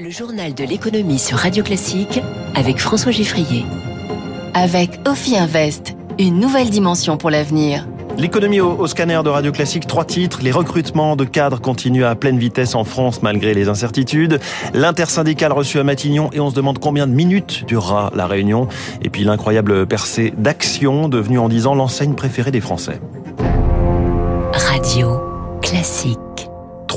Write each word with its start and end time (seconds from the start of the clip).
Le 0.00 0.10
journal 0.10 0.54
de 0.54 0.62
l'économie 0.62 1.18
sur 1.18 1.38
Radio 1.38 1.64
Classique 1.64 2.20
avec 2.54 2.78
François 2.78 3.10
Giffrier. 3.10 3.64
Avec 4.54 4.90
Ophi 5.08 5.36
Invest, 5.36 5.96
une 6.20 6.38
nouvelle 6.38 6.70
dimension 6.70 7.16
pour 7.16 7.30
l'avenir. 7.30 7.84
L'économie 8.16 8.60
au, 8.60 8.78
au, 8.78 8.86
scanner 8.86 9.20
de 9.24 9.28
Radio 9.28 9.50
Classique, 9.50 9.88
trois 9.88 10.04
titres. 10.04 10.38
Les 10.40 10.52
recrutements 10.52 11.16
de 11.16 11.24
cadres 11.24 11.60
continuent 11.60 12.04
à 12.04 12.14
pleine 12.14 12.38
vitesse 12.38 12.76
en 12.76 12.84
France 12.84 13.22
malgré 13.22 13.54
les 13.54 13.68
incertitudes. 13.68 14.38
L'intersyndicale 14.72 15.52
reçu 15.52 15.80
à 15.80 15.84
Matignon 15.84 16.30
et 16.32 16.38
on 16.38 16.50
se 16.50 16.54
demande 16.54 16.78
combien 16.78 17.08
de 17.08 17.12
minutes 17.12 17.64
durera 17.66 18.12
la 18.14 18.28
réunion. 18.28 18.68
Et 19.02 19.10
puis 19.10 19.24
l'incroyable 19.24 19.84
percée 19.88 20.32
d'Action 20.36 21.08
devenue 21.08 21.40
en 21.40 21.48
10 21.48 21.66
ans 21.66 21.74
l'enseigne 21.74 22.14
préférée 22.14 22.52
des 22.52 22.60
Français. 22.60 23.00
Radio 24.52 25.20
Classique. 25.60 26.18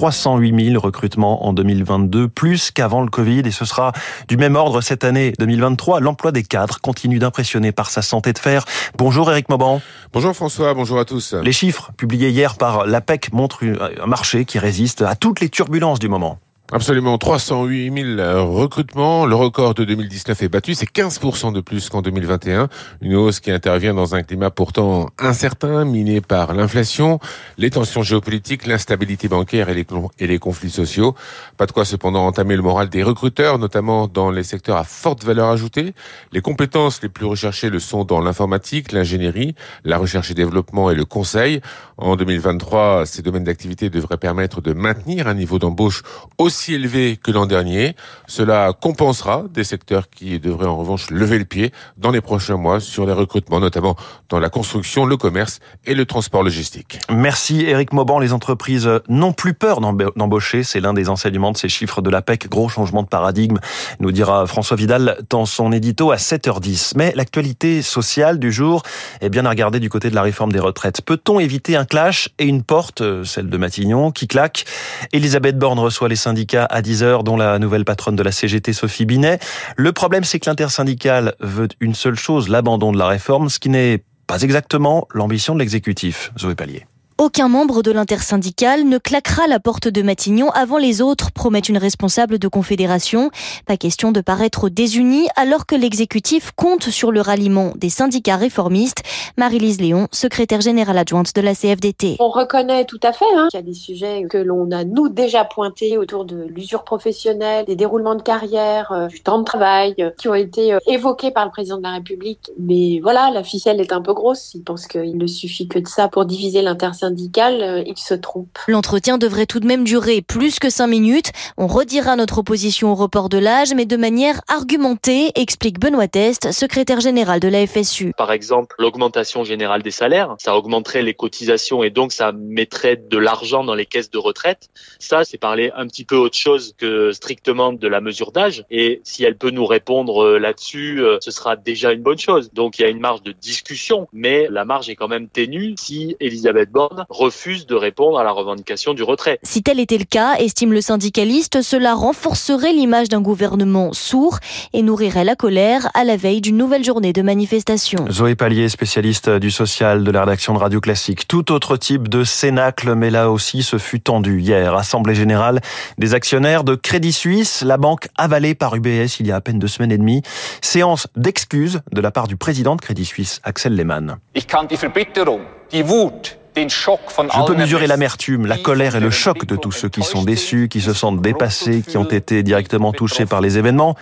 308 0.02 0.72
000 0.72 0.82
recrutements 0.82 1.46
en 1.46 1.54
2022, 1.54 2.28
plus 2.28 2.72
qu'avant 2.72 3.02
le 3.02 3.10
Covid, 3.12 3.44
et 3.46 3.52
ce 3.52 3.66
sera 3.66 3.92
du 4.28 4.36
même 4.36 4.56
ordre 4.56 4.82
cette 4.82 5.04
année 5.04 5.32
2023. 5.38 6.00
L'emploi 6.00 6.32
des 6.32 6.42
cadres 6.42 6.80
continue 6.82 7.20
d'impressionner 7.20 7.72
par 7.72 7.92
sa 7.92 8.02
santé 8.02 8.34
de 8.34 8.40
fer. 8.40 8.66
Bonjour 8.98 9.30
Eric 9.30 9.48
Mauban. 9.50 9.80
Bonjour 10.12 10.34
François, 10.34 10.74
bonjour 10.74 10.98
à 10.98 11.06
tous. 11.06 11.36
Les 11.36 11.52
chiffres 11.52 11.92
publiés 11.98 12.30
hier 12.30 12.56
par 12.56 12.88
l'APEC 12.88 13.32
montrent 13.32 13.64
un 13.64 14.08
marché 14.08 14.44
qui 14.46 14.58
résiste 14.58 15.04
à 15.04 15.16
toutes 15.16 15.40
les 15.40 15.50
turbulences 15.50 16.00
du 16.00 16.10
moment. 16.10 16.40
Absolument, 16.74 17.18
308 17.18 18.16
000 18.18 18.50
recrutements. 18.50 19.26
Le 19.26 19.36
record 19.36 19.74
de 19.74 19.84
2019 19.84 20.42
est 20.42 20.48
battu, 20.48 20.74
c'est 20.74 20.90
15% 20.90 21.52
de 21.52 21.60
plus 21.60 21.90
qu'en 21.90 22.02
2021. 22.02 22.70
Une 23.02 23.16
hausse 23.16 23.42
qui 23.42 23.52
intervient 23.52 23.94
dans 23.94 24.16
un 24.16 24.24
climat 24.24 24.52
pourtant 24.52 25.10
incertain, 25.20 25.84
miné 25.84 26.22
par 26.22 26.54
l'inflation, 26.54 27.20
les 27.58 27.72
tensions 27.72 28.04
géopolitiques, 28.04 28.68
l'instabilité 28.68 29.28
bancaire 29.28 29.68
et 29.68 29.74
les, 29.74 29.86
et 30.18 30.28
les 30.28 30.40
conflits 30.40 30.70
sociaux. 30.70 31.14
Pas 31.58 31.66
de 31.66 31.74
quoi 31.74 31.84
cependant 31.84 32.26
entamer 32.26 32.56
le 32.56 32.62
moral 32.62 32.88
des 32.88 33.04
recruteurs, 33.04 33.60
notamment 33.60 34.08
dans 34.08 34.32
les 34.32 34.44
secteurs 34.44 34.78
à 34.78 34.86
forte 34.86 35.26
valeur 35.26 35.50
ajoutée. 35.50 35.94
Les 36.32 36.40
compétences 36.40 37.04
les 37.04 37.10
plus 37.10 37.26
recherchées 37.26 37.70
le 37.70 37.80
sont 37.80 38.06
dans 38.06 38.22
l'informatique, 38.22 38.94
l'ingénierie, 38.94 39.56
la 39.84 39.98
recherche 39.98 40.32
et 40.32 40.36
développement 40.36 40.90
et 40.90 40.96
le 40.96 41.04
conseil. 41.04 41.60
En 41.98 42.16
2023, 42.16 43.06
ces 43.06 43.22
domaines 43.22 43.44
d'activité 43.44 43.90
devraient 43.90 44.16
permettre 44.16 44.62
de 44.62 44.72
maintenir 44.72 45.28
un 45.28 45.34
niveau 45.34 45.60
d'embauche 45.60 46.02
aussi 46.38 46.61
aussi 46.62 46.76
élevé 46.76 47.18
que 47.18 47.32
l'an 47.32 47.48
dernier. 47.48 47.96
Cela 48.28 48.72
compensera 48.80 49.46
des 49.52 49.64
secteurs 49.64 50.12
qui 50.12 50.40
devraient 50.40 50.68
en 50.68 50.78
revanche 50.78 51.10
lever 51.10 51.40
le 51.40 51.46
pied 51.46 51.72
dans 51.98 52.12
les 52.12 52.22
prochains 52.22 52.56
mois 52.56 52.80
sur 52.80 53.08
les 53.08 53.14
recrutements, 53.14 53.60
notamment 53.60 53.96
dans 54.30 54.40
la 54.40 54.50
construction, 54.50 55.06
le 55.06 55.18
commerce 55.18 55.60
et 55.86 55.96
le 55.96 56.06
transport 56.06 56.44
logistique. 56.44 57.00
Merci 57.10 57.62
Eric 57.62 57.94
Mauban. 57.94 58.20
Les 58.20 58.32
entreprises 58.32 58.88
n'ont 59.10 59.34
plus 59.34 59.56
peur 59.56 59.82
d'embaucher. 59.82 60.62
C'est 60.62 60.80
l'un 60.80 60.94
des 60.94 61.10
enseignements 61.10 61.52
de 61.52 61.58
ces 61.58 61.68
chiffres 61.68 62.04
de 62.04 62.12
l'APEC. 62.12 62.48
Gros 62.48 62.70
changement 62.70 63.02
de 63.02 63.08
paradigme, 63.08 63.58
nous 64.00 64.12
dira 64.12 64.46
François 64.46 64.78
Vidal 64.78 65.18
dans 65.32 65.48
son 65.48 65.72
édito 65.72 66.12
à 66.12 66.18
7h10. 66.18 66.94
Mais 66.96 67.12
l'actualité 67.16 67.82
sociale 67.82 68.38
du 68.38 68.52
jour 68.52 68.84
est 69.22 69.30
bien 69.30 69.46
à 69.48 69.50
regarder 69.50 69.80
du 69.80 69.90
côté 69.90 70.12
de 70.12 70.16
la 70.16 70.22
réforme 70.22 70.52
des 70.52 70.60
retraites. 70.60 71.02
Peut-on 71.02 71.40
éviter 71.40 71.76
un 71.76 71.86
clash 71.86 72.30
et 72.38 72.46
une 72.46 72.62
porte, 72.62 73.02
celle 73.24 73.50
de 73.50 73.58
Matignon, 73.58 74.12
qui 74.12 74.28
claque? 74.28 74.66
Elisabeth 75.12 75.58
Borne 75.58 75.80
reçoit 75.80 76.08
les 76.08 76.16
syndicats 76.16 76.51
à 76.56 76.82
10h, 76.82 77.24
dont 77.24 77.38
la 77.38 77.60
nouvelle 77.60 77.86
patronne 77.86 78.16
de 78.16 78.24
la 78.24 78.32
CGT, 78.32 78.74
Sophie 78.74 79.06
Binet. 79.06 79.40
Le 79.76 79.92
problème, 79.92 80.24
c'est 80.24 80.40
que 80.40 80.50
l'intersyndicale 80.50 81.36
veut 81.40 81.70
une 81.80 81.96
seule 81.96 82.16
chose, 82.16 82.50
l'abandon 82.50 82.92
de 82.92 82.98
la 82.98 83.08
réforme, 83.08 83.50
ce 83.50 83.60
qui 83.60 83.70
n'est 83.70 84.04
pas 84.28 84.42
exactement 84.42 85.08
l'ambition 85.14 85.54
de 85.54 85.60
l'exécutif. 85.60 86.32
Zoé 86.40 86.56
Pallier. 86.56 86.86
Aucun 87.22 87.50
membre 87.50 87.84
de 87.84 87.92
l'intersyndicale 87.92 88.84
ne 88.84 88.98
claquera 88.98 89.46
la 89.46 89.60
porte 89.60 89.88
de 89.88 90.02
Matignon 90.02 90.50
avant 90.56 90.80
les 90.80 91.04
autres, 91.04 91.32
promet 91.32 91.60
une 91.60 91.78
responsable 91.78 92.40
de 92.40 92.48
confédération. 92.48 93.30
Pas 93.68 93.78
question 93.78 94.12
de 94.12 94.22
paraître 94.22 94.70
désunis 94.70 95.28
alors 95.36 95.68
que 95.68 95.76
l'exécutif 95.76 96.50
compte 96.56 96.90
sur 96.90 97.12
le 97.12 97.22
ralliement 97.22 97.74
des 97.76 97.90
syndicats 97.90 98.38
réformistes. 98.38 99.04
Marie-Lise 99.38 99.80
Léon, 99.80 100.08
secrétaire 100.12 100.62
générale 100.62 100.98
adjointe 100.98 101.36
de 101.36 101.42
la 101.42 101.54
CFDT. 101.54 102.16
On 102.20 102.32
reconnaît 102.32 102.86
tout 102.86 103.00
à 103.04 103.14
fait 103.14 103.26
hein, 103.36 103.50
qu'il 103.52 103.60
y 103.60 103.62
a 103.62 103.66
des 103.68 103.76
sujets 103.76 104.24
que 104.28 104.40
l'on 104.40 104.72
a 104.72 104.84
nous 104.84 105.08
déjà 105.08 105.46
pointés 105.46 106.00
autour 106.00 106.26
de 106.26 106.48
l'usure 106.50 106.84
professionnelle, 106.84 107.66
des 107.66 107.76
déroulements 107.76 108.16
de 108.16 108.24
carrière, 108.24 108.92
euh, 108.94 109.06
du 109.06 109.22
temps 109.22 109.38
de 109.38 109.44
travail, 109.44 109.94
euh, 110.00 110.10
qui 110.18 110.28
ont 110.28 110.34
été 110.34 110.74
euh, 110.74 110.80
évoqués 110.88 111.30
par 111.30 111.46
le 111.46 111.52
président 111.52 111.78
de 111.78 111.84
la 111.84 111.92
République. 111.92 112.50
Mais 112.58 113.00
voilà, 113.00 113.30
la 113.32 113.44
ficelle 113.44 113.80
est 113.80 113.94
un 113.94 114.02
peu 114.02 114.16
grosse. 114.16 114.56
Il 114.56 114.64
pense 114.64 114.88
qu'il 114.88 115.20
ne 115.20 115.28
suffit 115.28 115.68
que 115.68 115.78
de 115.78 115.88
ça 115.88 116.08
pour 116.08 116.26
diviser 116.26 116.64
l'intersyndicale 116.64 117.11
syndical, 117.12 117.84
il 117.86 117.98
se 117.98 118.14
trompe. 118.14 118.58
L'entretien 118.68 119.18
devrait 119.18 119.46
tout 119.46 119.60
de 119.60 119.68
même 119.68 119.84
durer 119.84 120.22
plus 120.22 120.60
que 120.60 120.70
cinq 120.70 120.88
minutes. 120.88 121.32
On 121.58 121.68
redira 121.68 122.16
notre 122.16 122.38
opposition 122.40 122.92
au 122.92 122.96
report 122.96 123.28
de 123.28 123.38
l'âge, 123.38 123.74
mais 123.76 123.86
de 123.86 123.98
manière 123.98 124.42
argumentée, 124.48 125.32
explique 125.36 125.80
Benoît 125.80 126.08
Test, 126.08 126.52
secrétaire 126.52 127.02
général 127.02 127.40
de 127.40 127.48
la 127.48 127.68
FSU. 127.68 128.14
Par 128.18 128.32
exemple, 128.32 128.76
l'augmentation 128.80 129.44
générale 129.44 129.84
des 129.84 129.92
salaires, 129.92 130.36
ça 130.38 130.56
augmenterait 130.56 131.02
les 131.02 131.14
cotisations 131.14 131.84
et 131.84 131.90
donc 131.90 132.14
ça 132.14 132.32
mettrait 132.32 132.96
de 132.96 133.18
l'argent 133.18 133.64
dans 133.64 133.76
les 133.76 133.86
caisses 133.86 134.10
de 134.10 134.18
retraite. 134.18 134.70
Ça, 135.00 135.24
c'est 135.26 135.38
parler 135.38 135.72
un 135.76 135.88
petit 135.88 136.06
peu 136.06 136.16
autre 136.16 136.38
chose 136.38 136.74
que 136.78 137.12
strictement 137.12 137.74
de 137.74 137.88
la 137.88 138.00
mesure 138.00 138.32
d'âge. 138.32 138.64
Et 138.72 139.02
si 139.04 139.24
elle 139.24 139.38
peut 139.38 139.52
nous 139.52 139.66
répondre 139.66 140.24
euh, 140.24 140.40
là-dessus, 140.40 141.02
euh, 141.02 141.18
ce 141.20 141.32
sera 141.32 141.56
déjà 141.56 141.92
une 141.92 142.02
bonne 142.02 142.20
chose. 142.20 142.52
Donc 142.54 142.80
il 142.80 142.84
y 142.84 142.86
a 142.86 142.90
une 142.90 143.00
marge 143.00 143.24
de 143.24 143.32
discussion, 143.32 144.08
mais 144.14 144.48
la 144.50 144.66
marge 144.66 144.90
est 144.90 144.96
quand 144.96 145.08
même 145.08 145.28
ténue 145.28 145.76
si 145.78 146.16
Elisabeth 146.20 146.72
Borne 146.72 147.01
refuse 147.10 147.66
de 147.66 147.76
répondre 147.76 148.20
à 148.20 148.24
la 148.24 148.32
revendication 148.32 148.94
du 148.94 149.04
retrait. 149.04 149.40
Si 149.44 149.64
tel 149.64 149.80
était 149.80 149.98
le 149.98 150.06
cas, 150.06 150.36
estime 150.36 150.74
le 150.74 150.82
syndicaliste, 150.82 151.62
cela 151.62 151.94
renforcerait 151.94 152.74
l'image 152.74 153.10
d'un 153.10 153.22
gouvernement 153.22 153.94
sourd 153.94 154.40
et 154.74 154.82
nourrirait 154.82 155.24
la 155.24 155.36
colère 155.36 155.90
à 155.94 156.04
la 156.04 156.18
veille 156.18 156.42
d'une 156.42 156.58
nouvelle 156.58 156.84
journée 156.84 157.14
de 157.14 157.22
manifestation. 157.22 158.06
Zoé 158.10 158.36
Pallier, 158.36 158.70
spécialiste 158.70 159.30
du 159.30 159.52
social 159.52 160.04
de 160.04 160.12
la 160.12 160.22
rédaction 160.22 160.54
de 160.54 160.60
Radio 160.60 160.80
Classique. 160.82 161.28
Tout 161.28 161.52
autre 161.52 161.78
type 161.78 162.08
de 162.08 162.24
cénacle, 162.24 162.96
mais 162.96 163.10
là 163.10 163.32
aussi 163.32 163.64
ce 163.64 163.78
fut 163.78 164.00
tendu 164.00 164.42
hier. 164.42 164.76
Assemblée 164.76 165.16
générale 165.16 165.62
des 165.98 166.14
actionnaires 166.14 166.64
de 166.64 166.76
Crédit 166.76 167.14
Suisse, 167.14 167.62
la 167.62 167.78
banque 167.78 168.08
avalée 168.18 168.56
par 168.56 168.76
UBS 168.76 169.20
il 169.20 169.28
y 169.28 169.32
a 169.32 169.36
à 169.36 169.42
peine 169.42 169.60
deux 169.60 169.68
semaines 169.68 169.92
et 169.92 169.98
demie. 169.98 170.22
Séance 170.62 171.08
d'excuses 171.16 171.82
de 171.92 172.02
la 172.02 172.12
part 172.12 172.28
du 172.28 172.38
président 172.38 172.76
de 172.76 172.82
Crédit 172.82 173.06
Suisse, 173.06 173.40
Axel 173.44 173.76
Lehmann. 173.76 174.18
Ich 174.36 174.48
kann 174.48 174.68
die 174.68 174.78
Verbitterung, 174.78 175.42
die 175.72 175.88
Wut, 175.88 176.38
je 176.56 177.46
peux 177.48 177.56
mesurer 177.56 177.88
l'amertume, 177.88 178.46
la 178.46 178.58
colère 178.58 178.96
et 178.96 179.00
le 179.00 179.10
choc 179.10 179.46
de 179.46 179.56
tous 179.56 179.72
ceux 179.72 179.90
qui 179.90 180.04
sont 180.04 180.24
déçus, 180.24 180.68
qui 180.70 180.82
se 180.82 180.94
sentent 180.94 181.22
dépassés, 181.22 181.82
qui 181.82 181.98
ont 181.98 182.10
été 182.10 182.44
directement 182.44 182.92
touchés 182.92 183.26
par 183.26 183.42
les 183.42 183.58
événements. 183.58 183.96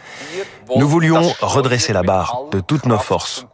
Nous 0.76 0.88
voulions 0.88 1.34
redresser 1.42 1.94
la 1.94 2.04
barre 2.04 2.44
de 2.52 2.60
toutes 2.60 2.86
nos 2.86 2.98
forces. 2.98 3.48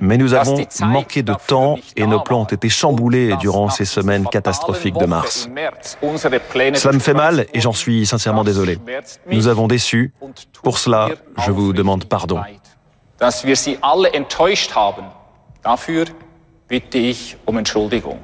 Mais 0.00 0.16
nous 0.16 0.34
avons 0.34 0.58
manqué 0.80 1.22
de 1.22 1.34
temps 1.46 1.76
et 1.96 2.06
nos 2.06 2.20
plans 2.20 2.40
ont 2.40 2.44
été 2.44 2.68
chamboulés 2.68 3.36
durant 3.36 3.68
ces 3.68 3.84
semaines 3.84 4.26
catastrophiques 4.26 4.96
de 4.96 5.06
mars. 5.06 5.48
Cela 6.00 6.92
me 6.92 7.00
fait 7.00 7.14
mal 7.14 7.46
et 7.52 7.60
j'en 7.60 7.72
suis 7.72 8.06
sincèrement 8.06 8.44
désolé. 8.44 8.78
Nous 9.30 9.48
avons 9.48 9.68
déçu. 9.68 10.12
Pour 10.62 10.78
cela, 10.78 11.08
je 11.44 11.50
vous 11.50 11.72
demande 11.72 12.04
pardon. 12.04 12.40
Bitte 16.68 16.98
ich 16.98 17.36
um 17.46 17.56
Entschuldigung. 17.56 18.20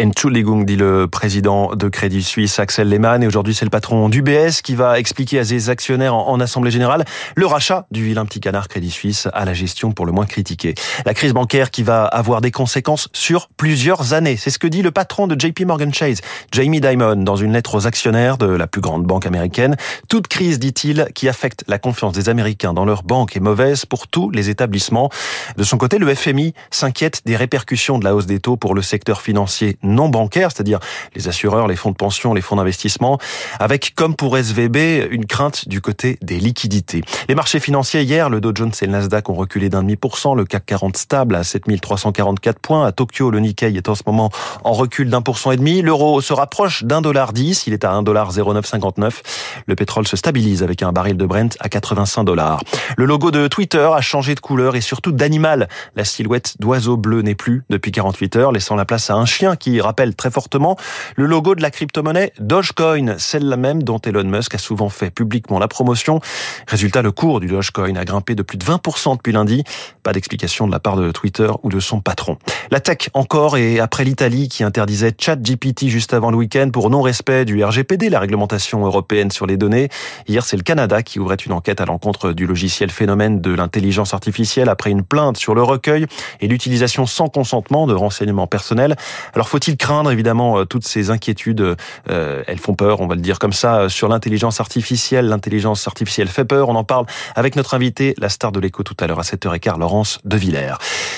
Entschuldigung, 0.00 0.64
dit 0.64 0.74
le 0.74 1.06
président 1.06 1.76
de 1.76 1.88
Crédit 1.88 2.24
Suisse, 2.24 2.58
Axel 2.58 2.88
Lehmann. 2.88 3.22
Et 3.22 3.28
aujourd'hui, 3.28 3.54
c'est 3.54 3.64
le 3.64 3.70
patron 3.70 4.08
d'UBS 4.08 4.60
qui 4.62 4.74
va 4.74 4.98
expliquer 4.98 5.38
à 5.38 5.44
ses 5.44 5.70
actionnaires 5.70 6.16
en, 6.16 6.40
Assemblée 6.40 6.72
Générale 6.72 7.04
le 7.36 7.46
rachat 7.46 7.86
du 7.92 8.04
vilain 8.04 8.26
petit 8.26 8.40
canard 8.40 8.66
Crédit 8.66 8.90
Suisse 8.90 9.28
à 9.32 9.44
la 9.44 9.54
gestion 9.54 9.92
pour 9.92 10.04
le 10.04 10.10
moins 10.10 10.26
critiquée. 10.26 10.74
La 11.06 11.14
crise 11.14 11.32
bancaire 11.32 11.70
qui 11.70 11.84
va 11.84 12.04
avoir 12.06 12.40
des 12.40 12.50
conséquences 12.50 13.08
sur 13.12 13.46
plusieurs 13.56 14.14
années. 14.14 14.36
C'est 14.36 14.50
ce 14.50 14.58
que 14.58 14.66
dit 14.66 14.82
le 14.82 14.90
patron 14.90 15.28
de 15.28 15.40
JP 15.40 15.60
Morgan 15.60 15.94
Chase, 15.94 16.22
Jamie 16.50 16.80
Dimon, 16.80 17.22
dans 17.22 17.36
une 17.36 17.52
lettre 17.52 17.76
aux 17.76 17.86
actionnaires 17.86 18.36
de 18.36 18.46
la 18.46 18.66
plus 18.66 18.80
grande 18.80 19.04
banque 19.04 19.26
américaine. 19.26 19.76
Toute 20.08 20.26
crise, 20.26 20.58
dit-il, 20.58 21.06
qui 21.14 21.28
affecte 21.28 21.64
la 21.68 21.78
confiance 21.78 22.12
des 22.12 22.28
Américains 22.28 22.74
dans 22.74 22.84
leur 22.84 23.04
banque 23.04 23.36
est 23.36 23.40
mauvaise 23.40 23.86
pour 23.86 24.08
tous 24.08 24.30
les 24.30 24.50
établissements. 24.50 25.08
De 25.56 25.62
son 25.62 25.78
côté, 25.78 25.98
le 25.98 26.12
FMI 26.12 26.52
s'inquiète 26.72 27.22
des 27.24 27.36
répercussions 27.36 28.00
de 28.00 28.04
la 28.04 28.16
hausse 28.16 28.26
des 28.26 28.40
taux 28.40 28.56
pour 28.56 28.74
le 28.74 28.82
secteur 28.82 29.22
financier 29.22 29.78
non 29.84 30.08
bancaires, 30.08 30.50
c'est-à-dire 30.52 30.80
les 31.14 31.28
assureurs, 31.28 31.66
les 31.66 31.76
fonds 31.76 31.90
de 31.90 31.96
pension, 31.96 32.34
les 32.34 32.40
fonds 32.40 32.56
d'investissement, 32.56 33.18
avec, 33.60 33.94
comme 33.94 34.14
pour 34.14 34.36
SVB, 34.36 35.08
une 35.10 35.26
crainte 35.26 35.68
du 35.68 35.80
côté 35.80 36.18
des 36.22 36.38
liquidités. 36.38 37.02
Les 37.28 37.34
marchés 37.34 37.60
financiers, 37.60 38.02
hier, 38.02 38.30
le 38.30 38.40
Dow 38.40 38.52
Jones 38.54 38.72
et 38.80 38.86
le 38.86 38.92
Nasdaq 38.92 39.28
ont 39.28 39.34
reculé 39.34 39.68
d'un 39.68 39.82
demi 39.82 39.96
pour 39.96 40.18
cent, 40.18 40.34
le 40.34 40.44
CAC 40.44 40.66
40 40.66 40.96
stable 40.96 41.34
à 41.36 41.44
7344 41.44 42.58
points. 42.58 42.86
À 42.86 42.92
Tokyo, 42.92 43.30
le 43.30 43.40
Nikkei 43.40 43.76
est 43.76 43.88
en 43.88 43.94
ce 43.94 44.02
moment 44.06 44.30
en 44.64 44.72
recul 44.72 45.10
d'un 45.10 45.22
pour 45.22 45.38
cent 45.38 45.50
et 45.50 45.56
demi. 45.56 45.82
L'euro 45.82 46.20
se 46.20 46.32
rapproche 46.32 46.84
d'un 46.84 47.00
dollar 47.00 47.32
dix, 47.32 47.66
il 47.66 47.72
est 47.72 47.84
à 47.84 47.92
un 47.92 48.02
dollar 48.02 48.32
0959. 48.32 49.62
Le 49.66 49.74
pétrole 49.74 50.06
se 50.06 50.16
stabilise 50.16 50.62
avec 50.62 50.82
un 50.82 50.92
baril 50.92 51.16
de 51.16 51.26
Brent 51.26 51.56
à 51.60 51.68
85 51.68 52.24
dollars. 52.24 52.60
Le 52.96 53.04
logo 53.04 53.30
de 53.30 53.48
Twitter 53.48 53.88
a 53.94 54.00
changé 54.00 54.34
de 54.34 54.40
couleur 54.40 54.76
et 54.76 54.80
surtout 54.80 55.12
d'animal. 55.12 55.68
La 55.96 56.04
silhouette 56.04 56.54
d'oiseau 56.60 56.96
bleu 56.96 57.22
n'est 57.22 57.34
plus 57.34 57.64
depuis 57.70 57.92
48 57.92 58.36
heures, 58.36 58.52
laissant 58.52 58.76
la 58.76 58.84
place 58.84 59.10
à 59.10 59.14
un 59.14 59.26
chien 59.26 59.56
qui 59.56 59.73
rappelle 59.80 60.14
très 60.14 60.30
fortement 60.30 60.76
le 61.16 61.26
logo 61.26 61.54
de 61.54 61.62
la 61.62 61.70
crypto-monnaie 61.70 62.32
Dogecoin, 62.40 63.18
celle-là 63.18 63.56
même 63.56 63.82
dont 63.82 63.98
Elon 63.98 64.24
Musk 64.24 64.54
a 64.54 64.58
souvent 64.58 64.88
fait 64.88 65.10
publiquement 65.10 65.58
la 65.58 65.68
promotion. 65.68 66.20
Résultat, 66.66 67.02
le 67.02 67.12
cours 67.12 67.40
du 67.40 67.46
Dogecoin 67.46 67.96
a 67.96 68.04
grimpé 68.04 68.34
de 68.34 68.42
plus 68.42 68.58
de 68.58 68.64
20% 68.64 69.16
depuis 69.16 69.32
lundi. 69.32 69.64
Pas 70.02 70.12
d'explication 70.12 70.66
de 70.66 70.72
la 70.72 70.80
part 70.80 70.96
de 70.96 71.10
Twitter 71.10 71.50
ou 71.62 71.68
de 71.68 71.80
son 71.80 72.00
patron. 72.00 72.38
La 72.70 72.80
tech 72.80 73.08
encore 73.14 73.56
et 73.56 73.80
après 73.80 74.04
l'Italie 74.04 74.48
qui 74.48 74.64
interdisait 74.64 75.12
ChatGPT 75.18 75.88
juste 75.88 76.14
avant 76.14 76.30
le 76.30 76.36
week-end 76.36 76.70
pour 76.72 76.90
non-respect 76.90 77.44
du 77.44 77.62
RGPD, 77.64 78.08
la 78.08 78.20
réglementation 78.20 78.84
européenne 78.84 79.30
sur 79.30 79.46
les 79.46 79.56
données. 79.56 79.88
Hier, 80.28 80.44
c'est 80.44 80.56
le 80.56 80.62
Canada 80.62 81.02
qui 81.02 81.18
ouvrait 81.18 81.36
une 81.36 81.52
enquête 81.52 81.80
à 81.80 81.84
l'encontre 81.84 82.32
du 82.32 82.46
logiciel 82.46 82.90
phénomène 82.90 83.40
de 83.40 83.52
l'intelligence 83.52 84.14
artificielle 84.14 84.68
après 84.68 84.90
une 84.90 85.02
plainte 85.02 85.36
sur 85.36 85.54
le 85.54 85.62
recueil 85.62 86.06
et 86.40 86.48
l'utilisation 86.48 87.06
sans 87.06 87.28
consentement 87.28 87.86
de 87.86 87.94
renseignements 87.94 88.46
personnels. 88.46 88.96
Alors 89.34 89.48
faut-il 89.64 89.76
craindre 89.78 90.10
évidemment 90.10 90.58
euh, 90.58 90.64
toutes 90.66 90.86
ces 90.86 91.10
inquiétudes 91.10 91.76
euh, 92.10 92.42
Elles 92.46 92.58
font 92.58 92.74
peur, 92.74 93.00
on 93.00 93.06
va 93.06 93.14
le 93.14 93.22
dire 93.22 93.38
comme 93.38 93.54
ça, 93.54 93.80
euh, 93.80 93.88
sur 93.88 94.08
l'intelligence 94.08 94.60
artificielle. 94.60 95.26
L'intelligence 95.26 95.86
artificielle 95.86 96.28
fait 96.28 96.44
peur. 96.44 96.68
On 96.68 96.74
en 96.74 96.84
parle 96.84 97.06
avec 97.34 97.56
notre 97.56 97.72
invité, 97.72 98.14
la 98.18 98.28
star 98.28 98.52
de 98.52 98.60
l'écho 98.60 98.82
tout 98.82 98.96
à 99.00 99.06
l'heure 99.06 99.20
à 99.20 99.22
7h15, 99.22 99.78
Laurence 99.78 100.18
De 100.24 100.36
Villers. 100.36 100.74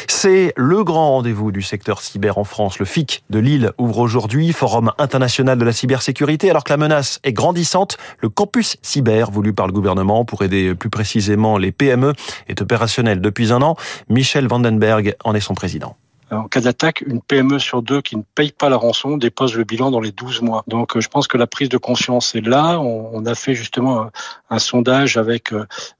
C'est 0.06 0.52
le 0.56 0.84
grand 0.84 1.10
rendez-vous 1.10 1.50
du 1.50 1.60
secteur 1.60 2.00
cyber 2.00 2.38
en 2.38 2.44
France. 2.44 2.78
Le 2.78 2.84
FIC 2.84 3.25
de 3.31 3.40
Lille 3.40 3.72
ouvre 3.78 3.98
aujourd'hui, 3.98 4.52
Forum 4.52 4.92
international 4.99 5.58
de 5.58 5.64
la 5.64 5.72
cybersécurité. 5.72 6.49
Alors 6.49 6.62
que 6.62 6.72
la 6.72 6.76
menace 6.76 7.19
est 7.25 7.32
grandissante, 7.32 7.96
le 8.20 8.28
campus 8.28 8.76
cyber 8.81 9.32
voulu 9.32 9.54
par 9.54 9.66
le 9.66 9.72
gouvernement 9.72 10.25
pour 10.25 10.42
aider 10.42 10.76
plus 10.76 10.90
précisément 10.90 11.58
les 11.58 11.72
PME 11.72 12.12
est 12.49 12.62
opérationnel 12.62 13.20
depuis 13.20 13.52
un 13.52 13.62
an. 13.62 13.76
Michel 14.08 14.46
Vandenberg 14.46 15.16
en 15.25 15.34
est 15.34 15.40
son 15.40 15.54
président. 15.54 15.96
En 16.32 16.49
cas 16.49 16.61
d'attaque, 16.61 17.02
une 17.06 17.23
PME 17.23 17.61
sur 17.61 17.82
deux 17.82 18.02
qui 18.02 18.17
ne 18.17 18.23
paye 18.34 18.50
pas 18.50 18.69
la 18.69 18.76
rançon 18.76 19.17
dépose 19.17 19.55
le 19.55 19.62
bilan 19.62 19.93
dans 19.93 20.00
les 20.00 20.11
12 20.11 20.43
mois. 20.43 20.64
Donc 20.67 20.96
euh, 20.96 21.00
je 21.00 21.08
pense 21.08 21.28
que 21.28 21.38
la 21.38 21.46
prise 21.46 21.69
de 21.69 21.78
conscience 21.78 22.34
est 22.34 22.40
là. 22.40 22.81
On, 22.81 23.25
a 23.26 23.34
fait 23.37 23.55
justement 23.55 24.11
un, 24.50 24.58
sondage 24.58 25.17
avec 25.17 25.52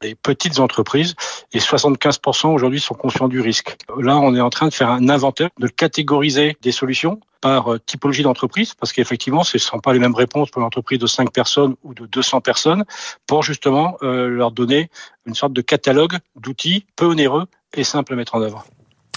les 0.03 0.13
euh, 0.13 0.15
petites 0.23 0.59
entreprises 0.59 1.15
et 1.53 1.61
75% 1.61 2.49
aujourd'hui 2.49 2.81
sont 2.81 2.95
conscients 2.95 3.29
du 3.29 3.41
risque. 3.41 3.77
Là, 3.99 4.17
on 4.17 4.35
est 4.35 4.41
en 4.41 4.51
train 4.51 4.67
de 4.67 4.75
faire 4.75 4.91
un 4.91 5.09
inventaire, 5.09 5.51
de 5.61 5.69
catégoriser 5.69 6.57
des 6.61 6.73
solutions 6.73 7.21
par 7.41 7.75
euh, 7.75 7.79
typologie 7.79 8.25
d'entreprise, 8.25 8.75
parce 8.75 8.93
qu'effectivement, 8.93 9.45
ce 9.45 9.59
ne 9.59 9.61
sont 9.61 9.79
pas 9.79 9.93
les 9.93 10.01
mêmes 10.01 10.15
réponses 10.15 10.51
pour 10.51 10.61
une 10.61 10.67
entreprise 10.67 10.99
de 10.99 11.07
5 11.07 11.33
personnes 11.33 11.77
ou 11.85 11.95
de 11.95 12.07
200 12.07 12.41
personnes, 12.41 12.85
pour 13.29 13.45
justement 13.45 13.97
leur 14.03 14.51
donner 14.51 14.91
une 15.27 15.35
sorte 15.35 15.53
de 15.53 15.61
catalogue 15.61 16.19
d'outils 16.35 16.87
peu 16.97 17.07
onéreux 17.07 17.47
et 17.75 17.85
simples 17.85 18.15
à 18.15 18.17
mettre 18.17 18.35
en 18.35 18.43
œuvre. 18.43 18.65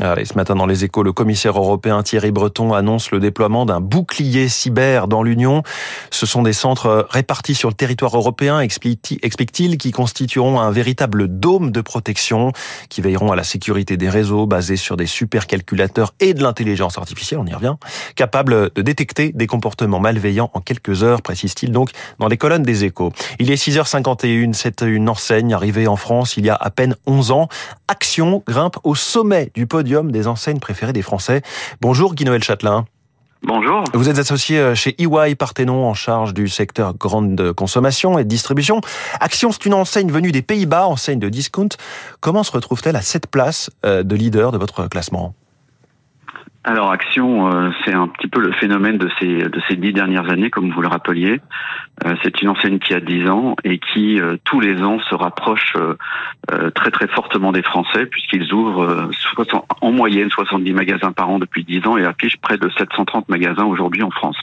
Allez, 0.01 0.24
ce 0.24 0.36
matin 0.36 0.56
dans 0.56 0.66
les 0.66 0.86
échos, 0.86 1.04
le 1.04 1.12
commissaire 1.12 1.57
européen 1.57 2.01
Thierry 2.04 2.31
Breton 2.31 2.74
annonce 2.74 3.12
le 3.12 3.19
déploiement 3.19 3.66
d'un 3.66 3.81
bouclier 3.81 4.48
cyber 4.48 5.10
dans 5.10 5.24
l'Union. 5.24 5.62
Ce 6.10 6.25
sont 6.25 6.42
des 6.42 6.54
centres 6.54 7.06
répartis 7.10 7.54
sur 7.54 7.68
le 7.68 7.74
territoire 7.74 8.16
européen, 8.16 8.62
explique-t-il, 8.62 9.78
qui 9.78 9.92
constitueront 9.92 10.62
un 10.62 10.72
véritable 10.72 11.28
dôme 11.28 11.72
de 11.72 11.81
protection, 11.81 12.54
qui 12.88 13.01
veilleront 13.01 13.34
à 13.34 13.36
la 13.36 13.44
sécurité 13.44 13.98
des 13.98 14.07
réseaux 14.07 14.46
basés 14.46 14.78
sur 14.78 14.96
des 14.96 15.06
supercalculateurs 15.06 16.13
et 16.22 16.34
de 16.34 16.44
l'intelligence 16.44 16.98
artificielle, 16.98 17.42
on 17.42 17.46
y 17.46 17.54
revient, 17.54 17.75
capables 18.16 18.72
de 18.74 18.81
détecter 18.81 19.34
des 19.34 19.48
comportements 19.48 20.00
malveillants 20.00 20.50
en 20.54 20.62
quelques 20.62 21.04
heures, 21.04 21.22
précise-t-il 21.22 21.74
donc 21.74 21.90
dans 22.19 22.30
les 22.30 22.38
colonnes 22.38 22.63
des 22.63 22.86
échos. 22.86 23.12
Il 23.38 23.51
est 23.51 23.62
6h51, 23.62 24.54
c'est 24.54 24.81
une 24.81 25.10
enseigne 25.10 25.54
arrivée 25.54 25.88
en 25.88 25.98
France 25.98 26.38
il 26.38 26.46
y 26.46 26.50
a 26.50 26.56
à 26.56 26.69
peine 26.69 26.96
11 27.06 27.31
ans. 27.31 27.50
Action 27.90 28.44
grimpe 28.48 28.78
au 28.84 28.96
sommet 28.96 29.51
du 29.56 29.68
podium 29.68 29.88
des 30.12 30.27
enseignes 30.27 30.59
préférées 30.59 30.94
des 30.94 31.01
Français. 31.01 31.41
Bonjour 31.81 32.15
Guy-Noël 32.15 32.44
Châtelain. 32.44 32.86
Bonjour. 33.41 33.86
Vous 33.94 34.09
êtes 34.09 34.19
associé 34.19 34.59
euh, 34.59 34.75
chez 34.75 34.95
EY 35.01 35.36
Parthenon 35.36 35.88
en 35.88 35.94
charge 35.94 36.33
du 36.33 36.50
secteur 36.50 36.94
grande 36.94 37.53
consommation 37.53 38.19
et 38.19 38.25
distribution. 38.25 38.81
Action, 39.21 39.51
c'est 39.51 39.65
une 39.65 39.74
enseigne 39.74 40.12
venue 40.12 40.33
des 40.33 40.41
Pays-Bas, 40.41 40.88
enseigne 40.88 41.19
de 41.19 41.30
discount. 41.30 41.69
Comment 42.19 42.44
se 42.44 42.51
retrouve-t-elle 42.51 42.97
à 42.97 43.01
cette 43.01 43.27
place 43.27 43.69
euh, 43.86 44.03
de 44.03 44.15
leader 44.15 44.51
de 44.51 44.57
votre 44.57 44.88
classement? 44.88 45.33
Alors 46.66 46.92
Action, 46.92 47.50
euh, 47.50 47.70
c'est 47.86 47.94
un 47.94 48.10
petit 48.10 48.28
peu 48.28 48.42
le 48.42 48.52
phénomène 48.52 48.98
de 48.98 49.10
ces 49.18 49.26
de 49.26 49.62
ces 49.70 49.78
dix 49.78 49.94
dernières 49.94 50.30
années, 50.30 50.50
comme 50.50 50.72
vous 50.72 50.82
le 50.82 50.90
rappeliez. 50.90 51.40
Euh, 52.06 52.16
c'est 52.22 52.42
une 52.42 52.50
enseigne 52.50 52.80
qui 52.80 52.94
a 52.94 53.00
dix 53.00 53.30
ans 53.30 53.56
et 53.64 53.80
qui 53.80 54.20
euh, 54.20 54.36
tous 54.44 54.60
les 54.60 54.82
ans 54.82 55.00
se 55.00 55.16
rapproche 55.16 55.74
très 56.74 56.92
très 56.92 57.08
fortement 57.08 57.52
des 57.52 57.62
Français 57.62 58.08
puisqu'ils 58.08 58.54
ouvrent 58.54 59.10
en 59.82 59.92
moyenne 59.92 60.30
70 60.30 60.74
magasins 60.74 61.12
par 61.12 61.30
an 61.30 61.38
depuis 61.38 61.64
dix 61.64 61.86
ans 61.86 61.96
et 61.98 62.06
affichent 62.06 62.38
près 62.38 62.58
de 62.58 62.70
730 62.78 63.30
magasins 63.30 63.66
aujourd'hui 63.66 64.02
en 64.02 64.10
France. 64.10 64.38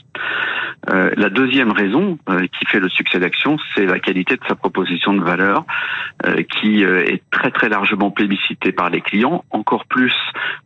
la 0.87 1.29
deuxième 1.29 1.71
raison 1.71 2.17
qui 2.27 2.65
fait 2.67 2.79
le 2.79 2.87
succès 2.87 3.19
d'Action, 3.19 3.57
c'est 3.75 3.85
la 3.85 3.99
qualité 3.99 4.35
de 4.37 4.41
sa 4.47 4.55
proposition 4.55 5.13
de 5.13 5.21
valeur 5.21 5.65
qui 6.49 6.83
est 6.83 7.21
très 7.29 7.51
très 7.51 7.67
largement 7.67 8.09
plébiscitée 8.09 8.71
par 8.71 8.89
les 8.89 9.01
clients, 9.01 9.43
encore 9.51 9.85
plus 9.85 10.15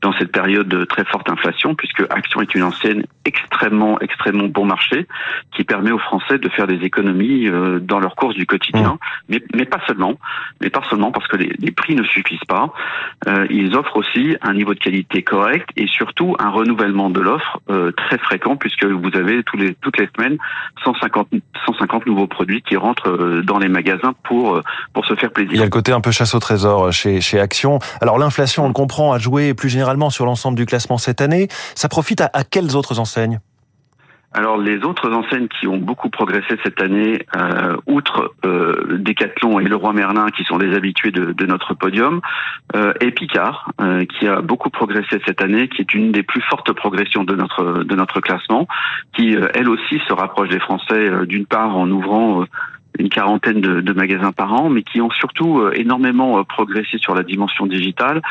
dans 0.01 0.13
cette 0.13 0.31
période 0.31 0.68
de 0.68 0.83
très 0.86 1.06
forte 1.06 1.30
inflation, 1.30 1.42
puisque 1.77 2.01
Action 2.09 2.42
est 2.42 2.56
une 2.56 2.63
ancienne 2.63 3.06
extrêmement, 3.25 4.00
extrêmement 4.00 4.48
bon 4.48 4.65
marché, 4.65 5.07
qui 5.56 5.63
permet 5.63 5.92
aux 5.92 6.00
Français 6.00 6.38
de 6.38 6.50
faire 6.50 6.68
des 6.68 6.83
économies 6.83 7.48
euh, 7.48 7.80
dans 7.80 8.00
leurs 8.00 8.15
courses 8.15 8.36
du 8.36 8.45
quotidien, 8.45 8.94
mmh. 8.94 8.98
mais, 9.30 9.44
mais 9.56 9.65
pas 9.65 9.80
seulement, 9.88 10.15
mais 10.59 10.69
pas 10.69 10.81
seulement 10.89 11.12
parce 11.12 11.27
que 11.27 11.38
les, 11.38 11.53
les 11.59 11.71
prix 11.71 11.95
ne 11.95 12.03
suffisent 12.03 12.39
pas. 12.48 12.74
Euh, 13.27 13.45
ils 13.50 13.75
offrent 13.75 13.98
aussi 13.98 14.36
un 14.42 14.53
niveau 14.53 14.74
de 14.74 14.80
qualité 14.80 15.24
correct 15.24 15.69
et 15.77 15.88
surtout 15.88 16.36
un 16.39 16.50
renouvellement 16.50 17.09
de 17.09 17.19
l'offre 17.19 17.59
euh, 17.69 17.92
très 17.92 18.18
fréquent, 18.18 18.56
puisque 18.56 18.86
vous 18.86 19.09
avez 19.13 19.44
tous 19.44 19.57
les, 19.57 19.75
toutes 19.75 19.98
les 19.98 20.09
semaines 20.15 20.38
150, 20.83 21.27
150 21.65 22.06
nouveaux 22.07 22.27
produits 22.27 22.62
qui 22.62 22.77
rentrent 22.77 23.42
dans 23.44 23.59
les 23.59 23.69
magasins 23.69 24.13
pour, 24.24 24.62
pour 24.94 25.06
se 25.06 25.15
faire 25.15 25.31
plaisir. 25.31 25.53
Il 25.53 25.59
y 25.59 25.62
a 25.62 25.65
le 25.65 25.69
côté 25.69 25.92
un 25.92 26.01
peu 26.01 26.12
chasse 26.12 26.33
au 26.33 26.39
trésor 26.39 26.92
chez, 26.92 27.21
chez 27.21 27.39
Action. 27.39 27.80
Alors 28.01 28.18
l'inflation, 28.18 28.65
on 28.65 28.68
le 28.68 28.74
comprend, 28.74 29.13
a 29.13 29.19
joué 29.19 29.53
plus 29.53 29.69
généralement 29.69 30.09
sur 30.09 30.25
l'ensemble 30.25 30.57
du 30.57 30.65
classement 30.65 30.98
cette 30.98 31.21
année. 31.21 31.30
Ça 31.75 31.89
profite 31.89 32.21
à, 32.21 32.43
quelles 32.43 32.75
autres 32.75 32.99
enseignes 32.99 33.39
alors 34.33 34.57
les 34.57 34.77
autres 34.85 35.11
enseignes 35.11 35.49
qui 35.49 35.67
ont 35.67 35.75
beaucoup 35.75 36.09
progressé 36.09 36.57
cette 36.63 36.81
année, 36.81 37.25
euh, 37.35 37.75
outre 37.85 38.33
euh, 38.45 38.97
Decathlon 38.99 39.59
et 39.59 39.65
Leroy 39.65 39.91
Merlin 39.91 40.27
qui 40.29 40.45
sont 40.45 40.57
des 40.57 40.73
habitués 40.73 41.11
de, 41.11 41.45
notre 41.45 41.73
podium, 41.73 42.21
euh, 42.73 42.93
et 43.01 43.11
Picard 43.11 43.73
euh, 43.81 44.05
qui 44.05 44.27
a 44.27 44.39
beaucoup 44.39 44.69
progressé 44.69 45.19
cette 45.27 45.41
année, 45.43 45.67
qui 45.67 45.81
est 45.81 45.93
une 45.93 46.13
des 46.13 46.23
plus 46.23 46.41
fortes 46.43 46.71
progressions 46.71 47.25
de 47.25 47.35
notre 47.35 47.83
de 47.83 47.95
notre 47.95 48.21
classement, 48.21 48.69
qui 49.13 49.35
elle 49.53 49.67
aussi 49.67 49.99
se 50.07 50.13
rapproche 50.13 50.47
des 50.47 50.59
Français 50.59 51.25
d'une 51.25 51.45
part 51.45 51.75
en 51.75 51.89
ouvrant 51.91 52.45
une 52.99 53.09
quarantaine 53.09 53.61
de, 53.61 53.81
de, 53.81 53.93
magasins 53.93 54.31
par 54.31 54.53
an, 54.53 54.69
mais 54.69 54.83
qui 54.83 55.01
ont 55.01 55.09
surtout 55.11 55.59
euh, 55.59 55.71
énormément 55.75 56.39
euh, 56.39 56.43
progressé 56.43 56.98
sur 56.98 57.15
la 57.15 57.24
dimension 57.24 57.65
digitale, 57.65 58.21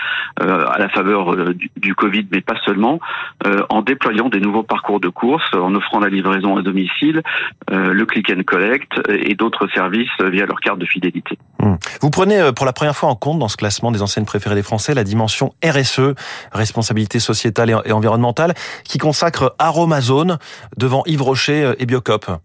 euh, 0.43 0.65
à 0.67 0.79
la 0.79 0.89
faveur 0.89 1.55
du, 1.55 1.71
du, 1.77 1.95
Covid, 1.95 2.27
mais 2.33 2.41
pas 2.41 2.57
seulement, 2.65 3.01
euh, 3.47 3.63
en 3.69 3.83
déployant 3.83 4.29
des 4.29 4.41
nouveaux 4.41 4.63
parcours 4.63 5.01
de 5.01 5.09
course, 5.09 5.55
en 5.55 5.75
offrant 5.75 6.01
la 6.01 6.09
livraison 6.09 6.57
à 6.57 6.63
domicile, 6.63 7.23
euh, 7.71 7.93
le 7.93 8.07
click 8.07 8.31
and 8.31 8.43
collect 8.47 8.93
et 9.09 9.35
d'autres 9.35 9.69
services 9.75 10.09
via 10.21 10.47
leur 10.47 10.61
carte 10.61 10.79
de 10.79 10.87
fidélité. 10.87 11.39
Mmh. 11.61 11.75
Vous 12.01 12.11
prenez 12.11 12.51
pour 12.55 12.67
la 12.67 12.73
première 12.73 12.97
fois 12.97 13.09
en 13.09 13.17
compte 13.17 13.39
dans 13.39 13.49
ce 13.49 13.57
classement 13.57 13.91
des 13.91 14.03
enseignes 14.03 14.25
préférées 14.25 14.55
des 14.55 14.63
Français 14.63 14.95
la 14.95 15.05
dimension 15.05 15.53
RSE, 15.65 16.15
responsabilité 16.53 17.19
sociétale 17.19 17.83
et 17.85 17.93
environnementale, 17.93 18.55
qui 18.85 18.99
consacre 18.99 19.55
Aromazone 19.59 20.39
devant 20.77 21.03
Yves 21.07 21.23
Rocher 21.23 21.73
et 21.79 21.87
Biocop. 21.87 22.41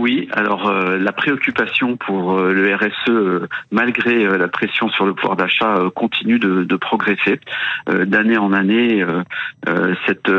Oui, 0.00 0.30
alors 0.32 0.66
euh, 0.66 0.96
la 0.96 1.12
préoccupation 1.12 1.98
pour 1.98 2.38
euh, 2.38 2.54
le 2.54 2.74
RSE, 2.74 3.10
euh, 3.10 3.48
malgré 3.70 4.24
euh, 4.24 4.38
la 4.38 4.48
pression 4.48 4.88
sur 4.88 5.04
le 5.04 5.12
pouvoir 5.12 5.36
d'achat, 5.36 5.74
continue 5.94 6.38
de, 6.38 6.64
de 6.64 6.76
progresser. 6.76 7.38
D'année 7.86 8.38
en 8.38 8.52
année, 8.52 9.04
cette, 10.06 10.30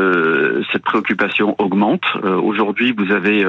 cette 0.72 0.82
préoccupation 0.82 1.54
augmente. 1.58 2.04
Aujourd'hui, 2.24 2.92
vous 2.96 3.12
avez 3.12 3.44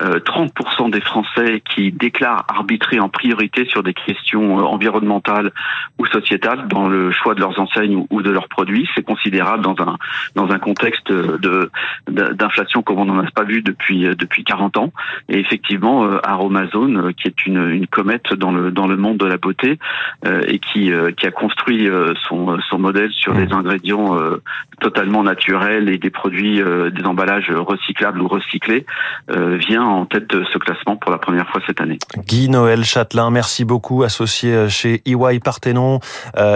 30% 0.00 0.90
des 0.90 1.00
Français 1.00 1.62
qui 1.68 1.92
déclarent 1.92 2.44
arbitrer 2.48 2.98
en 2.98 3.08
priorité 3.08 3.66
sur 3.66 3.82
des 3.82 3.94
questions 3.94 4.56
environnementales 4.58 5.52
ou 5.98 6.06
sociétales 6.06 6.66
dans 6.68 6.88
le 6.88 7.12
choix 7.12 7.34
de 7.34 7.40
leurs 7.40 7.58
enseignes 7.60 8.04
ou 8.10 8.22
de 8.22 8.30
leurs 8.30 8.48
produits. 8.48 8.88
C'est 8.94 9.04
considérable 9.04 9.62
dans 9.62 9.76
un 9.80 9.96
dans 10.34 10.50
un 10.50 10.58
contexte 10.58 11.12
de 11.12 11.70
d'inflation 12.08 12.82
comme 12.82 12.98
on 12.98 13.04
n'en 13.04 13.18
a 13.18 13.30
pas 13.30 13.44
vu 13.44 13.62
depuis 13.62 14.08
depuis 14.16 14.44
40 14.44 14.76
ans. 14.78 14.92
Effectivement 15.46 16.08
Aromazone, 16.22 17.12
qui 17.14 17.28
est 17.28 17.46
une, 17.46 17.70
une 17.70 17.86
comète 17.86 18.34
dans 18.34 18.52
le 18.52 18.70
dans 18.70 18.86
le 18.86 18.96
monde 18.96 19.18
de 19.18 19.26
la 19.26 19.36
beauté 19.36 19.78
et 20.24 20.58
qui 20.58 20.90
qui 21.16 21.26
a 21.26 21.30
construit 21.30 21.88
son 22.28 22.58
son 22.68 22.78
modèle 22.78 23.10
sur 23.12 23.34
des 23.34 23.52
ingrédients 23.52 24.16
totalement 24.80 25.22
naturels 25.22 25.88
et 25.88 25.98
des 25.98 26.10
produits 26.10 26.62
des 26.62 27.04
emballages 27.04 27.50
recyclables 27.50 28.20
ou 28.20 28.28
recyclés 28.28 28.86
vient 29.28 29.84
en 29.84 30.06
tête 30.06 30.28
de 30.28 30.44
ce 30.52 30.58
classement 30.58 30.96
pour 30.96 31.10
la 31.10 31.18
première 31.18 31.48
fois 31.48 31.60
cette 31.66 31.80
année. 31.80 31.98
Guy 32.26 32.48
Noël 32.48 32.84
Châtelain, 32.84 33.30
merci 33.30 33.64
beaucoup, 33.64 34.02
associé 34.02 34.68
chez 34.68 35.02
EY 35.06 35.40
Parthénon, 35.40 36.00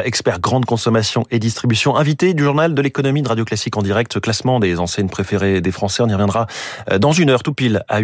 expert 0.04 0.40
grande 0.40 0.64
consommation 0.64 1.24
et 1.30 1.38
distribution, 1.38 1.96
invité 1.96 2.34
du 2.34 2.42
journal 2.42 2.74
de 2.74 2.82
l'économie 2.82 3.22
de 3.22 3.28
Radio 3.28 3.44
Classique 3.44 3.76
en 3.76 3.82
direct, 3.82 4.20
classement 4.20 4.60
des 4.60 4.78
enseignes 4.78 5.08
préférées 5.08 5.60
des 5.60 5.70
Français. 5.70 6.02
On 6.02 6.08
y 6.08 6.12
reviendra 6.12 6.46
euh, 6.90 6.98
dans 6.98 7.12
une 7.12 7.30
heure 7.30 7.42
tout 7.42 7.54
pile 7.54 7.82
à 7.88 8.00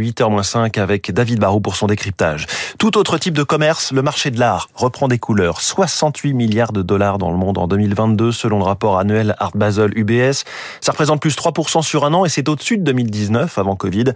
8h-5 0.67 0.81
avec 0.81 1.11
David 1.13 1.41
Barou 1.41 1.61
pour 1.61 1.77
son 1.77 1.87
décryptage. 1.87 2.47
Tout 2.79 2.99
autre 2.99 3.19
type 3.19 3.35
de 3.35 3.43
commerce, 3.43 3.93
le 3.93 4.03
marché 4.03 4.31
de 4.31 4.39
l'art 4.39 4.69
reprend 4.75 5.09
des 5.09 5.19
couleurs. 5.19 5.61
68 5.61 6.35
milliards 6.35 6.73
de 6.73 6.83
dollars 6.83 7.19
dans 7.19 7.31
le 7.31 7.37
monde 7.37 7.59
en 7.59 7.67
2022 7.67 8.33
selon 8.33 8.59
le 8.59 8.65
rapport 8.65 8.99
annuel 8.99 9.35
Art 9.39 9.57
Basel 9.57 9.97
UBS. 9.97 10.45
Ça 10.81 10.93
représente 10.93 11.21
plus 11.21 11.37
3% 11.37 11.83
sur 11.83 12.05
un 12.05 12.15
an 12.15 12.25
et 12.25 12.29
c'est 12.29 12.49
au-dessus 12.49 12.79
de 12.79 12.85
2019 12.85 13.59
avant 13.59 13.77
Covid. 13.77 14.13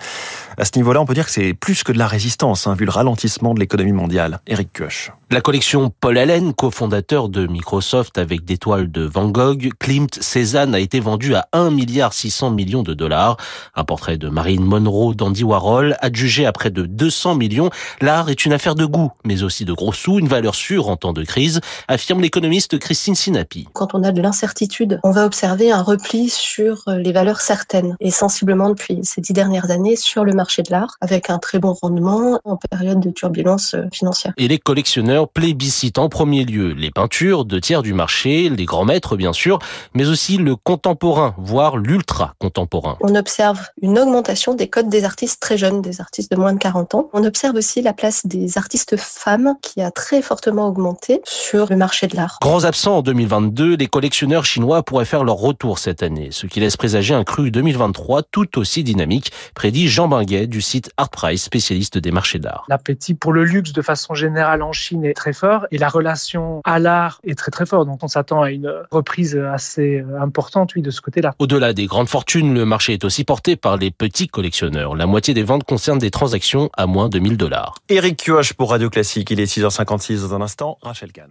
À 0.57 0.64
ce 0.64 0.73
niveau-là, 0.76 1.00
on 1.00 1.07
peut 1.07 1.14
dire 1.14 1.26
que 1.26 1.33
c'est 1.33 1.54
plus 1.54 1.85
que 1.85 1.92
de 1.92 1.99
la 1.99 2.07
résistance, 2.07 2.66
hein, 2.66 2.75
vu 2.75 2.85
le 2.85 2.90
ralentissement 2.90 3.54
de 3.54 3.61
l'économie 3.61 3.92
mondiale. 3.92 4.40
Eric 4.47 4.71
Koch. 4.73 5.12
La 5.33 5.40
collection 5.40 5.92
Paul 6.00 6.19
Allen, 6.19 6.52
cofondateur 6.52 7.28
de 7.28 7.47
Microsoft 7.47 8.19
avec 8.19 8.45
des 8.45 8.59
toiles 8.59 8.90
de 8.90 9.02
Van 9.02 9.28
Gogh, 9.28 9.71
Klimt, 9.78 10.21
Cézanne 10.21 10.75
a 10.75 10.80
été 10.80 10.99
vendu 10.99 11.37
à 11.37 11.47
1 11.52 11.71
milliard 11.71 12.12
600 12.12 12.50
millions 12.50 12.83
de 12.83 12.95
dollars. 12.95 13.37
Un 13.76 13.85
portrait 13.85 14.19
de 14.19 14.28
Marine 14.28 14.64
Monroe 14.64 15.14
d'Andy 15.14 15.45
Warhol, 15.45 15.97
adjugé 16.00 16.39
à 16.47 16.52
près 16.52 16.70
de 16.70 16.82
200 16.82 17.35
millions. 17.35 17.70
L'art 18.00 18.30
est 18.30 18.44
une 18.44 18.52
affaire 18.52 18.75
de 18.75 18.85
goût, 18.85 19.11
mais 19.25 19.42
aussi 19.42 19.64
de 19.64 19.73
gros 19.73 19.92
sous, 19.92 20.18
une 20.18 20.28
valeur 20.28 20.54
sûre 20.54 20.88
en 20.88 20.97
temps 20.97 21.12
de 21.12 21.25
crise, 21.25 21.61
affirme 21.88 22.20
l'économiste 22.20 22.78
Christine 22.78 23.14
Sinapi. 23.14 23.68
Quand 23.73 23.94
on 23.94 24.02
a 24.02 24.12
de 24.12 24.23
l'incertitude, 24.23 25.00
on 25.04 25.11
va 25.11 25.25
observer 25.25 25.73
un 25.73 25.82
repli 25.82 26.28
sur 26.28 26.85
les 26.87 27.12
valeurs 27.12 27.40
certaines 27.40 27.97
et 28.00 28.11
sensiblement 28.11 28.70
depuis 28.70 29.00
ces 29.02 29.20
dix 29.20 29.32
dernières 29.32 29.70
années 29.70 29.97
sur 29.97 30.25
le 30.25 30.32
marché 30.32 30.62
de 30.62 30.70
l'art 30.70 30.97
avec 31.00 31.30
un 31.30 31.38
très 31.38 31.59
bon 31.59 31.75
rendement 31.80 32.40
en 32.44 32.56
période 32.56 33.00
de 33.00 33.11
turbulence 33.11 33.76
financière. 33.92 34.32
Et 34.37 34.49
les 34.49 34.59
collectionneurs 34.59 35.28
plébiscite 35.28 35.99
en 35.99 36.09
premier 36.09 36.44
lieu 36.44 36.73
les 36.73 36.90
peintures, 36.90 37.44
de 37.44 37.59
tiers 37.59 37.82
du 37.82 37.94
marché, 37.94 38.49
les 38.49 38.64
grands 38.64 38.85
maîtres 38.85 39.16
bien 39.16 39.32
sûr, 39.32 39.59
mais 39.94 40.09
aussi 40.09 40.37
le 40.37 40.56
contemporain, 40.56 41.35
voire 41.38 41.76
l'ultra 41.76 42.35
contemporain. 42.38 42.97
On 43.00 43.14
observe 43.14 43.68
une 43.82 43.99
augmentation 43.99 44.54
des 44.54 44.68
codes 44.68 44.88
des 44.88 45.04
artistes 45.04 45.40
très 45.40 45.59
jeunes, 45.59 45.82
des 45.82 46.00
artistes 46.00 46.29
de 46.30 46.37
moins 46.37 46.52
de 46.52 46.58
40 46.58 46.94
ans. 46.94 47.10
On 47.12 47.25
observe 47.25 47.56
aussi 47.56 47.82
la 47.82 47.92
place 47.92 48.26
des 48.26 48.56
artistes 48.56 48.96
femmes 48.96 49.54
qui 49.62 49.82
a 49.82 49.90
très 49.90 50.22
fortement 50.22 50.66
augmenté 50.68 51.20
sur 51.25 51.68
le 51.70 51.76
marché 51.76 52.06
de 52.06 52.16
l'art. 52.16 52.38
Grands 52.40 52.64
absents 52.64 52.99
en 52.99 53.02
2022, 53.02 53.76
les 53.76 53.87
collectionneurs 53.87 54.44
chinois 54.44 54.82
pourraient 54.82 55.04
faire 55.04 55.25
leur 55.25 55.37
retour 55.37 55.78
cette 55.78 56.02
année, 56.02 56.28
ce 56.30 56.46
qui 56.46 56.60
laisse 56.60 56.76
présager 56.76 57.14
un 57.14 57.25
cru 57.25 57.50
2023 57.50 58.22
tout 58.22 58.58
aussi 58.58 58.84
dynamique, 58.84 59.32
prédit 59.54 59.88
Jean 59.88 60.08
Binguet 60.08 60.46
du 60.46 60.60
site 60.60 60.90
Artprice, 60.96 61.42
spécialiste 61.42 61.99
des 61.99 62.10
marchés 62.10 62.38
d'art. 62.38 62.64
L'appétit 62.68 63.14
pour 63.14 63.32
le 63.32 63.44
luxe 63.44 63.72
de 63.72 63.82
façon 63.82 64.14
générale 64.14 64.62
en 64.62 64.72
Chine 64.72 65.12
très 65.14 65.32
fort 65.32 65.66
et 65.70 65.78
la 65.78 65.88
relation 65.88 66.60
à 66.64 66.78
l'art 66.78 67.20
est 67.25 67.37
très 67.37 67.50
très 67.50 67.66
forte. 67.66 67.87
Donc 67.87 67.99
on 68.02 68.08
s'attend 68.08 68.42
à 68.42 68.50
une 68.50 68.72
reprise 68.90 69.37
assez 69.37 70.04
importante, 70.20 70.75
oui, 70.76 70.82
de 70.82 70.90
ce 70.90 71.00
côté-là. 71.00 71.34
Au-delà 71.38 71.72
des 71.72 71.87
grandes 71.87 72.08
fortunes, 72.08 72.54
le 72.54 72.64
marché 72.64 72.92
est 72.92 73.04
aussi 73.04 73.25
porté 73.25 73.56
par 73.56 73.76
les 73.76 73.90
petits 73.90 74.28
collectionneurs. 74.28 74.94
La 74.94 75.06
moitié 75.06 75.34
des 75.34 75.42
ventes 75.42 75.64
concernent 75.64 75.99
des 75.99 76.10
transactions 76.20 76.68
à 76.76 76.86
moins 76.86 77.08
de 77.08 77.18
1000 77.18 77.38
dollars. 77.38 77.76
Eric 77.88 78.18
Kioch 78.22 78.52
pour 78.52 78.72
Radio 78.72 78.90
Classique. 78.90 79.30
Il 79.30 79.40
est 79.40 79.46
6h56 79.46 80.20
dans 80.20 80.34
un 80.34 80.42
instant. 80.42 80.76
Rachel 80.82 81.12
Kahn. 81.12 81.30